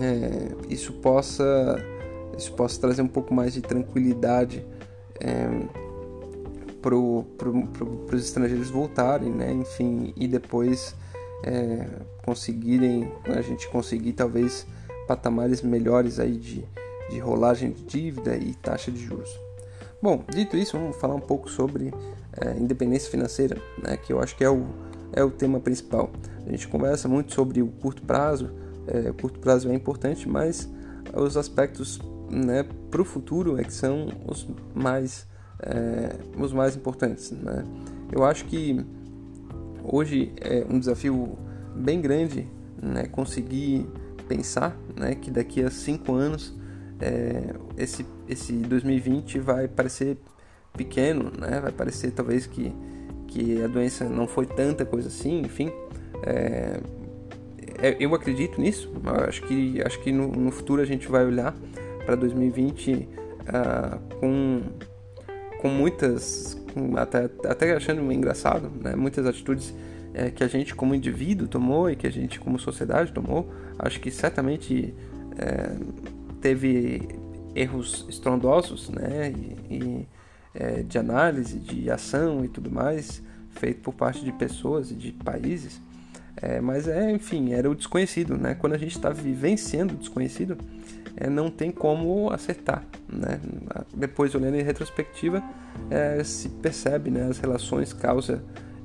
é, 0.00 0.48
isso 0.68 0.92
possa 0.94 1.76
isso 2.36 2.52
possa 2.52 2.80
trazer 2.80 3.02
um 3.02 3.08
pouco 3.08 3.32
mais 3.32 3.54
de 3.54 3.62
tranquilidade 3.62 4.66
é, 5.20 5.48
para 6.82 6.90
pro, 6.90 7.66
pro, 7.72 8.06
os 8.12 8.24
estrangeiros 8.24 8.68
voltarem, 8.68 9.30
né? 9.30 9.52
Enfim, 9.52 10.12
e 10.16 10.28
depois 10.28 10.94
é, 11.42 11.86
conseguirem, 12.24 13.12
a 13.24 13.40
gente 13.40 13.68
conseguir 13.68 14.12
talvez 14.12 14.66
patamares 15.06 15.62
melhores 15.62 16.18
aí 16.18 16.36
de, 16.36 16.64
de 17.10 17.18
rolagem 17.18 17.70
de 17.70 17.82
dívida 17.84 18.36
e 18.36 18.54
taxa 18.54 18.90
de 18.90 19.02
juros. 19.02 19.38
Bom, 20.02 20.22
dito 20.28 20.56
isso, 20.56 20.78
vamos 20.78 20.96
falar 20.96 21.14
um 21.14 21.20
pouco 21.20 21.50
sobre 21.50 21.92
é, 22.40 22.52
independência 22.58 23.10
financeira, 23.10 23.56
né, 23.82 23.96
que 23.96 24.12
eu 24.12 24.20
acho 24.20 24.36
que 24.36 24.44
é 24.44 24.50
o, 24.50 24.66
é 25.12 25.22
o 25.24 25.30
tema 25.30 25.58
principal. 25.58 26.10
A 26.46 26.50
gente 26.50 26.68
conversa 26.68 27.08
muito 27.08 27.32
sobre 27.32 27.62
o 27.62 27.68
curto 27.68 28.02
prazo, 28.02 28.50
é, 28.86 29.10
o 29.10 29.14
curto 29.14 29.38
prazo 29.40 29.68
é 29.70 29.74
importante, 29.74 30.28
mas 30.28 30.68
os 31.14 31.36
aspectos 31.36 32.00
né, 32.30 32.64
para 32.90 33.00
o 33.00 33.04
futuro 33.04 33.58
é 33.58 33.64
que 33.64 33.72
são 33.72 34.08
os 34.26 34.46
mais, 34.74 35.26
é, 35.60 36.14
os 36.38 36.52
mais 36.52 36.76
importantes. 36.76 37.30
Né? 37.30 37.64
Eu 38.12 38.24
acho 38.24 38.44
que 38.44 38.84
hoje 39.90 40.32
é 40.40 40.64
um 40.68 40.78
desafio 40.78 41.38
bem 41.74 42.00
grande 42.00 42.48
né, 42.82 43.06
conseguir 43.06 43.86
pensar 44.28 44.76
né, 44.96 45.14
que 45.14 45.30
daqui 45.30 45.62
a 45.62 45.70
cinco 45.70 46.14
anos 46.14 46.54
é, 47.00 47.54
esse, 47.76 48.06
esse 48.28 48.52
2020 48.52 49.38
vai 49.38 49.68
parecer 49.68 50.16
pequeno, 50.76 51.30
né, 51.38 51.60
vai 51.60 51.72
parecer 51.72 52.10
talvez 52.10 52.46
que, 52.46 52.72
que 53.28 53.62
a 53.62 53.66
doença 53.66 54.04
não 54.04 54.26
foi 54.26 54.46
tanta 54.46 54.84
coisa 54.84 55.08
assim, 55.08 55.40
enfim. 55.40 55.70
É, 56.22 56.80
é 57.78 57.96
eu 58.00 58.14
acredito 58.14 58.60
nisso, 58.60 58.92
acho 59.28 59.42
que, 59.42 59.82
acho 59.82 60.00
que 60.00 60.12
no, 60.12 60.28
no 60.28 60.50
futuro 60.50 60.80
a 60.82 60.84
gente 60.84 61.08
vai 61.08 61.24
olhar 61.24 61.54
para 62.04 62.14
2020 62.14 62.92
uh, 62.92 64.16
com, 64.20 64.62
com 65.60 65.68
muitas, 65.68 66.56
até, 66.96 67.30
até 67.48 67.74
achando 67.74 68.10
engraçado, 68.12 68.70
né, 68.82 68.94
muitas 68.94 69.26
atitudes 69.26 69.74
é, 70.14 70.30
que 70.30 70.42
a 70.42 70.48
gente 70.48 70.74
como 70.74 70.94
indivíduo 70.94 71.48
tomou 71.48 71.90
e 71.90 71.96
que 71.96 72.06
a 72.06 72.10
gente 72.10 72.40
como 72.40 72.58
sociedade 72.58 73.12
tomou, 73.12 73.52
acho 73.78 74.00
que 74.00 74.10
certamente 74.10 74.94
é, 75.38 75.76
teve 76.40 77.08
erros 77.54 78.06
estrondosos, 78.08 78.88
né, 78.90 79.32
e, 79.70 79.74
e 79.74 80.08
é, 80.54 80.82
de 80.82 80.98
análise, 80.98 81.58
de 81.58 81.90
ação 81.90 82.44
e 82.44 82.48
tudo 82.48 82.70
mais, 82.70 83.22
feito 83.50 83.80
por 83.80 83.94
parte 83.94 84.24
de 84.24 84.32
pessoas 84.32 84.90
e 84.90 84.94
de 84.94 85.12
países. 85.12 85.80
É, 86.40 86.60
mas 86.60 86.86
é, 86.86 87.10
enfim, 87.10 87.52
era 87.52 87.70
o 87.70 87.74
desconhecido, 87.74 88.36
né? 88.36 88.54
Quando 88.54 88.74
a 88.74 88.78
gente 88.78 88.94
está 88.94 89.10
vivenciando 89.10 89.94
o 89.94 89.96
desconhecido, 89.96 90.58
é, 91.16 91.30
não 91.30 91.50
tem 91.50 91.70
como 91.70 92.30
acertar, 92.30 92.84
né? 93.08 93.40
Depois, 93.94 94.34
olhando 94.34 94.56
em 94.56 94.62
retrospectiva, 94.62 95.42
é, 95.90 96.22
se 96.22 96.48
percebe 96.48 97.10
né, 97.10 97.26
as 97.28 97.38
relações 97.38 97.92
causa 97.92 98.42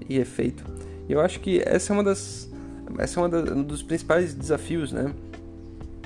e 0.08 0.18
efeito. 0.18 0.64
E 1.10 1.12
eu 1.14 1.20
acho 1.20 1.42
que 1.42 1.62
essa 1.66 1.92
é 1.92 1.94
uma 1.94 2.04
das, 2.04 2.50
essa 2.98 3.20
é 3.20 3.24
uma 3.24 3.30
das, 3.30 3.50
um 3.52 3.64
dos 3.64 3.84
principais 3.84 4.34
desafios, 4.34 4.94
né? 4.94 5.14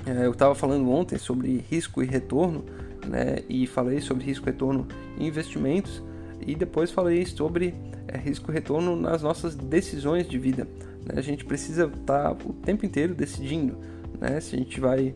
É, 0.07 0.25
eu 0.25 0.31
estava 0.31 0.55
falando 0.55 0.89
ontem 0.89 1.17
sobre 1.17 1.63
risco 1.69 2.01
e 2.01 2.07
retorno, 2.07 2.65
né? 3.07 3.43
E 3.47 3.67
falei 3.67 4.01
sobre 4.01 4.23
risco 4.23 4.49
e 4.49 4.51
retorno 4.51 4.87
em 5.19 5.27
investimentos 5.27 6.01
e 6.45 6.55
depois 6.55 6.91
falei 6.91 7.25
sobre 7.25 7.73
é, 8.07 8.17
risco 8.17 8.51
e 8.51 8.53
retorno 8.53 8.95
nas 8.95 9.21
nossas 9.21 9.55
decisões 9.55 10.27
de 10.27 10.37
vida. 10.37 10.67
A 11.15 11.21
gente 11.21 11.45
precisa 11.45 11.85
estar 11.85 12.35
tá 12.35 12.37
o 12.45 12.53
tempo 12.53 12.85
inteiro 12.85 13.13
decidindo, 13.13 13.77
né? 14.19 14.39
Se 14.39 14.55
a 14.55 14.59
gente 14.59 14.79
vai 14.79 15.13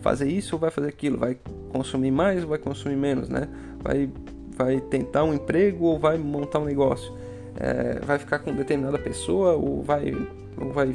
fazer 0.00 0.28
isso 0.28 0.56
ou 0.56 0.60
vai 0.60 0.70
fazer 0.70 0.88
aquilo, 0.88 1.18
vai 1.18 1.36
consumir 1.70 2.10
mais 2.10 2.42
ou 2.42 2.50
vai 2.50 2.58
consumir 2.58 2.96
menos, 2.96 3.28
né? 3.28 3.48
Vai, 3.80 4.10
vai 4.56 4.80
tentar 4.80 5.24
um 5.24 5.34
emprego 5.34 5.86
ou 5.86 5.98
vai 5.98 6.18
montar 6.18 6.58
um 6.58 6.64
negócio 6.64 7.12
é, 7.56 7.98
vai 8.04 8.18
ficar 8.18 8.38
com 8.38 8.52
determinada 8.54 8.98
pessoa 8.98 9.54
ou 9.54 9.82
vai, 9.82 10.14
ou 10.58 10.72
vai 10.72 10.94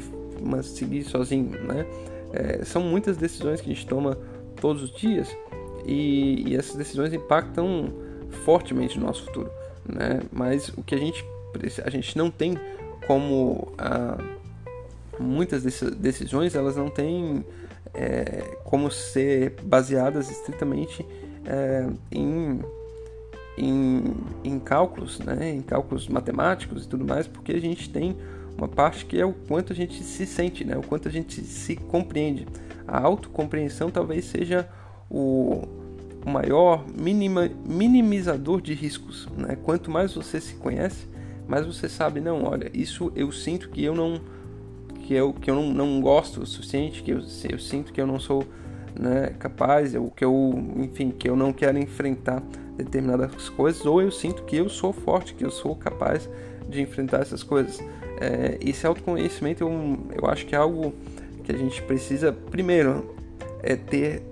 seguir 0.62 1.04
sozinho, 1.04 1.50
né? 1.64 1.86
É, 2.32 2.64
são 2.64 2.82
muitas 2.82 3.16
decisões 3.16 3.60
que 3.60 3.70
a 3.70 3.74
gente 3.74 3.86
toma 3.86 4.18
todos 4.60 4.82
os 4.82 4.90
dias 4.92 5.34
e, 5.86 6.44
e 6.46 6.56
essas 6.56 6.76
decisões 6.76 7.12
impactam 7.12 7.90
fortemente 8.44 8.98
no 8.98 9.06
nosso 9.06 9.24
futuro, 9.24 9.50
né? 9.88 10.20
Mas 10.32 10.68
o 10.68 10.82
que 10.82 10.94
a 10.94 10.98
gente 10.98 11.24
a 11.82 11.88
gente 11.88 12.16
não 12.16 12.30
tem 12.30 12.58
como 13.06 13.72
ah, 13.78 14.18
muitas 15.20 15.62
decisões 15.62 16.54
elas 16.54 16.76
não 16.76 16.88
têm 16.88 17.44
é, 17.94 18.56
como 18.64 18.90
ser 18.90 19.56
baseadas 19.62 20.30
estritamente 20.30 21.04
é, 21.44 21.86
em 22.10 22.60
em, 23.58 24.14
em 24.44 24.58
cálculos, 24.58 25.18
né, 25.18 25.52
em 25.52 25.62
cálculos 25.62 26.06
matemáticos 26.06 26.84
e 26.84 26.88
tudo 26.88 27.04
mais, 27.04 27.26
porque 27.26 27.52
a 27.52 27.60
gente 27.60 27.90
tem 27.90 28.16
uma 28.56 28.68
parte 28.68 29.04
que 29.04 29.20
é 29.20 29.26
o 29.26 29.32
quanto 29.32 29.72
a 29.72 29.76
gente 29.76 30.02
se 30.02 30.24
sente, 30.26 30.64
né, 30.64 30.76
o 30.76 30.82
quanto 30.82 31.08
a 31.08 31.10
gente 31.10 31.42
se 31.42 31.76
compreende. 31.76 32.46
A 32.86 33.00
autocompreensão 33.00 33.90
talvez 33.90 34.26
seja 34.26 34.68
o, 35.10 35.62
o 36.24 36.30
maior 36.30 36.84
minima, 36.96 37.50
minimizador 37.64 38.60
de 38.60 38.74
riscos. 38.74 39.28
Né? 39.36 39.56
Quanto 39.62 39.90
mais 39.90 40.14
você 40.14 40.40
se 40.40 40.54
conhece, 40.54 41.06
mais 41.46 41.66
você 41.66 41.88
sabe, 41.88 42.20
não, 42.20 42.44
olha, 42.44 42.70
isso 42.72 43.12
eu 43.14 43.30
sinto 43.32 43.68
que 43.70 43.82
eu 43.82 43.94
não 43.94 44.20
que 45.08 45.14
eu, 45.14 45.32
que 45.32 45.50
eu 45.50 45.54
não, 45.54 45.72
não 45.72 46.00
gosto 46.02 46.42
o 46.42 46.46
suficiente, 46.46 47.02
que 47.02 47.12
eu, 47.12 47.22
eu 47.48 47.58
sinto 47.58 47.94
que 47.94 47.98
eu 47.98 48.06
não 48.06 48.20
sou 48.20 48.44
né, 48.94 49.32
capaz, 49.38 49.94
ou 49.94 50.10
que 50.10 50.22
eu, 50.22 50.52
enfim, 50.76 51.10
que 51.10 51.30
eu 51.30 51.34
não 51.34 51.50
quero 51.50 51.78
enfrentar 51.78 52.42
determinadas 52.76 53.48
coisas, 53.48 53.86
ou 53.86 54.02
eu 54.02 54.10
sinto 54.10 54.42
que 54.42 54.56
eu 54.56 54.68
sou 54.68 54.92
forte, 54.92 55.32
que 55.32 55.42
eu 55.42 55.50
sou 55.50 55.74
capaz 55.74 56.28
de 56.68 56.82
enfrentar 56.82 57.22
essas 57.22 57.42
coisas. 57.42 57.80
É, 58.20 58.58
esse 58.60 58.86
autoconhecimento 58.86 59.64
eu, 59.64 59.98
eu 60.14 60.28
acho 60.28 60.44
que 60.44 60.54
é 60.54 60.58
algo 60.58 60.92
que 61.42 61.52
a 61.52 61.56
gente 61.56 61.80
precisa, 61.84 62.30
primeiro, 62.30 63.16
é 63.62 63.76
ter 63.76 64.22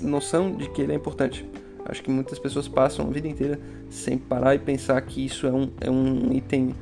noção 0.00 0.50
de 0.50 0.68
que 0.68 0.82
ele 0.82 0.90
é 0.90 0.96
importante. 0.96 1.48
Acho 1.84 2.02
que 2.02 2.10
muitas 2.10 2.40
pessoas 2.40 2.66
passam 2.66 3.06
a 3.06 3.10
vida 3.10 3.28
inteira 3.28 3.60
sem 3.88 4.18
parar 4.18 4.56
e 4.56 4.58
pensar 4.58 5.00
que 5.00 5.24
isso 5.24 5.46
é 5.46 5.52
um, 5.52 5.70
é 5.80 5.88
um 5.88 6.32
item 6.32 6.74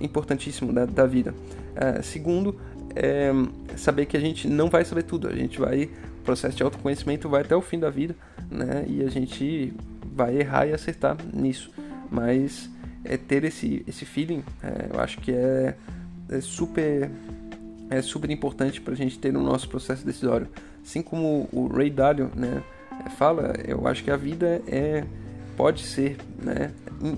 importantíssimo 0.00 0.72
da, 0.72 0.86
da 0.86 1.06
vida. 1.06 1.34
É, 1.74 2.00
segundo, 2.02 2.56
é 2.94 3.32
saber 3.76 4.06
que 4.06 4.16
a 4.16 4.20
gente 4.20 4.48
não 4.48 4.68
vai 4.68 4.84
saber 4.84 5.02
tudo. 5.02 5.28
A 5.28 5.34
gente 5.34 5.58
vai, 5.58 5.84
o 5.84 6.22
processo 6.24 6.56
de 6.56 6.62
autoconhecimento 6.62 7.28
vai 7.28 7.42
até 7.42 7.54
o 7.54 7.60
fim 7.60 7.78
da 7.78 7.90
vida, 7.90 8.14
né? 8.50 8.84
E 8.88 9.02
a 9.02 9.10
gente 9.10 9.72
vai 10.14 10.36
errar 10.36 10.66
e 10.66 10.72
acertar 10.72 11.16
nisso. 11.32 11.70
Mas 12.10 12.70
é 13.04 13.16
ter 13.16 13.44
esse, 13.44 13.84
esse 13.86 14.04
feeling, 14.04 14.42
é, 14.62 14.88
eu 14.92 15.00
acho 15.00 15.18
que 15.18 15.32
é, 15.32 15.74
é 16.28 16.40
super 16.40 17.10
é 17.90 18.00
super 18.00 18.30
importante 18.30 18.80
para 18.80 18.94
a 18.94 18.96
gente 18.96 19.18
ter 19.18 19.32
no 19.32 19.42
nosso 19.42 19.68
processo 19.68 20.04
decisório. 20.04 20.48
Assim 20.82 21.02
como 21.02 21.48
o 21.52 21.66
Ray 21.66 21.90
Dalio 21.90 22.30
né, 22.34 22.62
fala, 23.16 23.54
eu 23.66 23.86
acho 23.86 24.02
que 24.02 24.10
a 24.10 24.16
vida 24.16 24.62
é 24.66 25.04
pode 25.56 25.82
ser 25.82 26.16
né, 26.42 26.72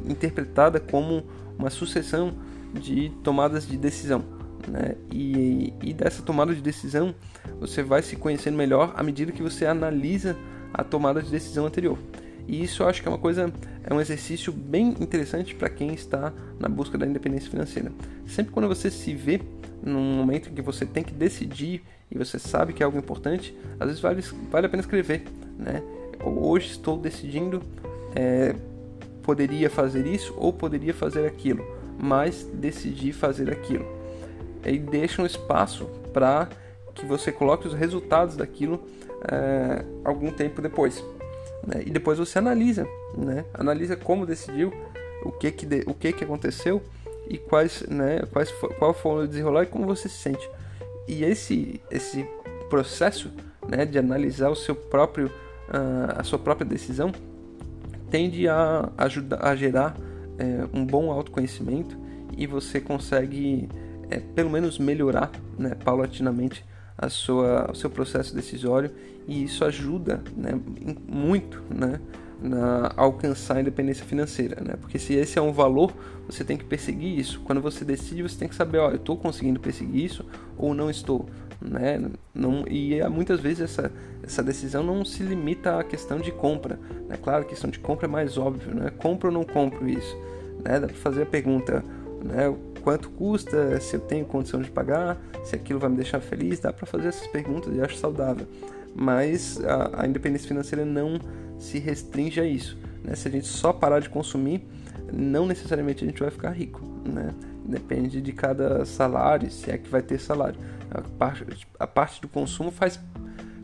interpretada 0.09 0.78
como 0.78 1.25
uma 1.59 1.71
sucessão 1.71 2.35
de 2.75 3.11
tomadas 3.23 3.66
de 3.66 3.76
decisão. 3.76 4.36
Né? 4.67 4.95
E, 5.13 5.73
e 5.83 5.93
dessa 5.93 6.23
tomada 6.23 6.55
de 6.55 6.61
decisão 6.61 7.15
você 7.61 7.83
vai 7.83 8.03
se 8.03 8.17
conhecendo 8.17 8.57
melhor 8.57 8.93
à 8.97 9.03
medida 9.03 9.31
que 9.33 9.43
você 9.43 9.65
analisa 9.65 10.37
a 10.75 10.83
tomada 10.83 11.23
de 11.23 11.31
decisão 11.31 11.67
anterior. 11.67 11.99
E 12.49 12.63
isso 12.63 12.83
eu 12.83 12.89
acho 12.89 13.03
que 13.03 13.09
é 13.09 13.11
uma 13.11 13.19
coisa, 13.19 13.53
é 13.83 13.93
um 13.93 14.01
exercício 14.01 14.53
bem 14.53 14.95
interessante 15.01 15.55
para 15.55 15.69
quem 15.69 15.93
está 15.95 16.33
na 16.61 16.69
busca 16.69 16.97
da 16.97 17.07
independência 17.07 17.51
financeira. 17.51 17.91
Sempre 18.27 18.53
quando 18.53 18.69
você 18.69 18.91
se 18.91 19.15
vê 19.15 19.41
num 19.83 20.17
momento 20.17 20.49
em 20.49 20.55
que 20.55 20.63
você 20.63 20.87
tem 20.87 21.03
que 21.03 21.13
decidir 21.13 21.83
e 22.11 22.17
você 22.17 22.39
sabe 22.39 22.73
que 22.73 22.83
é 22.83 22.87
algo 22.87 22.99
importante, 22.99 23.57
às 23.81 23.87
vezes 23.87 24.01
vale, 24.01 24.23
vale 24.51 24.67
a 24.67 24.69
pena 24.69 24.81
escrever, 24.81 25.25
né? 25.59 25.83
Hoje 26.25 26.71
estou 26.71 26.97
decidindo, 26.97 27.63
é, 28.15 28.55
poderia 29.23 29.69
fazer 29.69 30.07
isso 30.07 30.33
ou 30.37 30.53
poderia 30.53 30.95
fazer 30.95 31.27
aquilo, 31.27 31.65
mas 31.99 32.49
decidi 32.55 33.13
fazer 33.13 33.51
aquilo. 33.51 33.96
E 34.73 34.79
deixa 34.79 35.23
um 35.23 35.27
espaço 35.27 35.87
para 36.13 36.49
que 36.95 37.05
você 37.05 37.31
coloque 37.31 37.69
os 37.69 37.75
resultados 37.75 38.37
daquilo 38.37 38.83
é, 39.31 39.85
algum 40.05 40.31
tempo 40.31 40.63
depois. 40.63 41.05
Né? 41.67 41.83
E 41.87 41.91
depois 41.91 42.19
você 42.19 42.39
analisa, 42.39 42.87
né? 43.17 43.45
analisa 43.53 43.97
como 43.97 44.27
decidiu, 44.27 44.73
o 45.25 45.33
que 45.33 45.51
que, 45.51 45.67
de, 45.67 45.85
o 45.87 45.95
que, 45.95 46.13
que 46.13 46.25
aconteceu 46.25 46.83
e 47.29 47.37
quais, 47.37 47.83
né, 47.89 48.21
quais, 48.33 48.51
qual 48.79 48.95
foi 48.95 49.25
o 49.25 49.29
desenrolar 49.29 49.65
e 49.65 49.67
como 49.67 49.87
você 49.87 50.09
se 50.09 50.17
sente. 50.17 50.49
E 51.09 51.25
esse, 51.25 51.81
esse 51.91 52.25
processo 52.71 53.31
né, 53.69 53.85
de 53.85 53.99
analisar 53.99 54.49
o 54.49 54.57
seu 54.57 54.75
próprio, 54.75 55.27
uh, 55.27 56.19
a 56.19 56.23
sua 56.23 56.39
própria 56.39 56.67
decisão 56.67 57.13
tende 58.11 58.49
a 58.49 58.89
ajudar 58.99 59.45
a 59.45 59.57
gerar 59.57 59.97
é, 60.39 60.69
um 60.73 60.85
bom 60.87 61.11
autoconhecimento 61.11 61.97
e 62.37 62.47
você 62.47 62.81
consegue 62.81 63.69
é, 64.11 64.19
pelo 64.19 64.51
menos 64.51 64.79
melhorar 64.79 65.31
né, 65.59 65.75
paulatinamente 65.85 66.65
a 66.97 67.09
sua, 67.09 67.71
o 67.71 67.75
seu 67.75 67.91
processo 67.91 68.35
decisório 68.35 68.91
e 69.27 69.45
isso 69.45 69.65
ajuda 69.65 70.23
né, 70.37 70.59
muito 71.07 71.63
né, 71.69 72.01
na 72.41 72.93
alcançar 72.97 73.57
a 73.57 73.61
independência 73.61 74.05
financeira, 74.05 74.63
né? 74.63 74.75
Porque 74.81 74.99
se 74.99 75.15
esse 75.15 75.39
é 75.39 75.43
um 75.43 75.53
valor, 75.53 75.93
você 76.27 76.45
tem 76.45 76.57
que 76.57 76.65
perseguir 76.65 77.19
isso. 77.19 77.41
Quando 77.41 77.61
você 77.61 77.85
decide, 77.85 78.23
você 78.23 78.39
tem 78.39 78.49
que 78.49 78.55
saber, 78.55 78.79
ó, 78.79 78.91
eu 78.91 78.97
estou 78.97 79.17
conseguindo 79.17 79.59
perseguir 79.59 80.05
isso 80.05 80.25
ou 80.57 80.75
não 80.75 80.91
estou, 80.91 81.27
né? 81.61 82.11
Não, 82.35 82.67
e 82.69 83.01
é, 83.01 83.09
muitas 83.09 83.41
vezes 83.41 83.63
essa, 83.63 83.91
essa 84.23 84.43
decisão 84.43 84.83
não 84.83 85.05
se 85.05 85.23
limita 85.23 85.79
à 85.79 85.85
questão 85.85 86.19
de 86.19 86.31
compra, 86.31 86.78
né? 87.09 87.17
Claro, 87.23 87.43
a 87.43 87.47
questão 87.47 87.71
de 87.71 87.78
compra 87.78 88.07
é 88.07 88.11
mais 88.11 88.37
óbvio, 88.37 88.75
né? 88.75 88.91
Compro 88.99 89.28
ou 89.28 89.35
não 89.35 89.45
compro 89.45 89.89
isso, 89.89 90.17
né? 90.63 90.78
Dá 90.78 90.87
para 90.87 90.97
fazer 90.97 91.23
a 91.23 91.26
pergunta, 91.26 91.83
né? 92.23 92.54
Quanto 92.87 93.11
custa? 93.11 93.81
Se 93.81 93.97
eu 93.97 94.01
tenho 94.01 94.25
condição 94.25 94.63
de 94.63 94.71
pagar? 94.71 95.21
Se 95.45 95.57
aquilo 95.57 95.81
vai 95.81 95.91
me 95.91 95.97
deixar 95.97 96.21
feliz? 96.21 96.61
Dá 96.61 96.73
para 96.73 96.87
fazer 96.87 97.09
essas 97.09 97.27
perguntas 97.27 97.75
e 97.75 97.81
acho 97.81 97.97
saudável. 97.97 98.47
Mas 98.95 99.61
a, 99.65 100.03
a 100.03 100.07
independência 100.07 100.47
financeira 100.47 100.85
não 100.85 101.19
se 101.59 101.81
restringe 101.81 102.41
a 102.41 102.45
isso. 102.45 102.79
Né? 103.03 103.17
Se 103.17 103.27
a 103.27 103.31
gente 103.33 103.49
só 103.49 103.73
parar 103.73 103.99
de 103.99 104.09
consumir, 104.09 104.65
não 105.13 105.47
necessariamente 105.47 106.05
a 106.05 106.07
gente 106.07 106.21
vai 106.21 106.31
ficar 106.31 106.51
rico. 106.51 106.81
Né? 107.05 107.35
Depende 107.65 108.21
de 108.21 108.33
cada 108.33 108.85
salário, 108.85 109.51
se 109.51 109.69
é 109.69 109.77
que 109.79 109.91
vai 109.91 110.01
ter 110.01 110.21
salário. 110.21 110.61
A 110.89 111.01
parte, 111.01 111.67
a 111.81 111.89
parte 111.89 112.21
do 112.21 112.29
consumo 112.29 112.71
faz. 112.71 113.01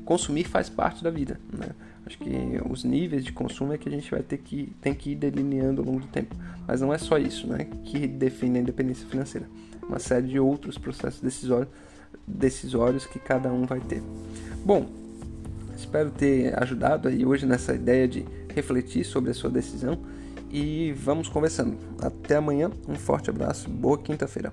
Consumir 0.04 0.48
faz 0.48 0.68
parte 0.68 1.04
da 1.04 1.10
vida. 1.10 1.38
Né? 1.56 1.68
Acho 2.04 2.18
que 2.18 2.30
os 2.68 2.84
níveis 2.84 3.24
de 3.24 3.32
consumo 3.32 3.72
é 3.72 3.78
que 3.78 3.88
a 3.88 3.92
gente 3.92 4.10
vai 4.10 4.22
ter 4.22 4.38
que, 4.38 4.72
tem 4.80 4.94
que 4.94 5.12
ir 5.12 5.16
delineando 5.16 5.80
ao 5.80 5.86
longo 5.86 6.00
do 6.00 6.08
tempo. 6.08 6.34
Mas 6.66 6.80
não 6.80 6.92
é 6.92 6.98
só 6.98 7.18
isso 7.18 7.46
né, 7.46 7.66
que 7.84 8.06
define 8.06 8.58
a 8.58 8.62
independência 8.62 9.06
financeira. 9.06 9.46
Uma 9.88 9.98
série 9.98 10.26
de 10.26 10.38
outros 10.38 10.78
processos 10.78 11.20
decisórios, 11.20 11.68
decisórios 12.26 13.06
que 13.06 13.18
cada 13.18 13.52
um 13.52 13.66
vai 13.66 13.80
ter. 13.80 14.02
Bom, 14.64 14.88
Espero 15.82 16.10
ter 16.10 16.56
ajudado 16.62 17.08
aí 17.08 17.26
hoje 17.26 17.44
nessa 17.44 17.74
ideia 17.74 18.06
de 18.06 18.24
refletir 18.54 19.04
sobre 19.04 19.32
a 19.32 19.34
sua 19.34 19.50
decisão 19.50 19.98
e 20.50 20.92
vamos 20.92 21.28
conversando. 21.28 21.76
Até 22.00 22.36
amanhã, 22.36 22.70
um 22.88 22.94
forte 22.94 23.30
abraço, 23.30 23.68
boa 23.68 23.98
quinta-feira. 23.98 24.52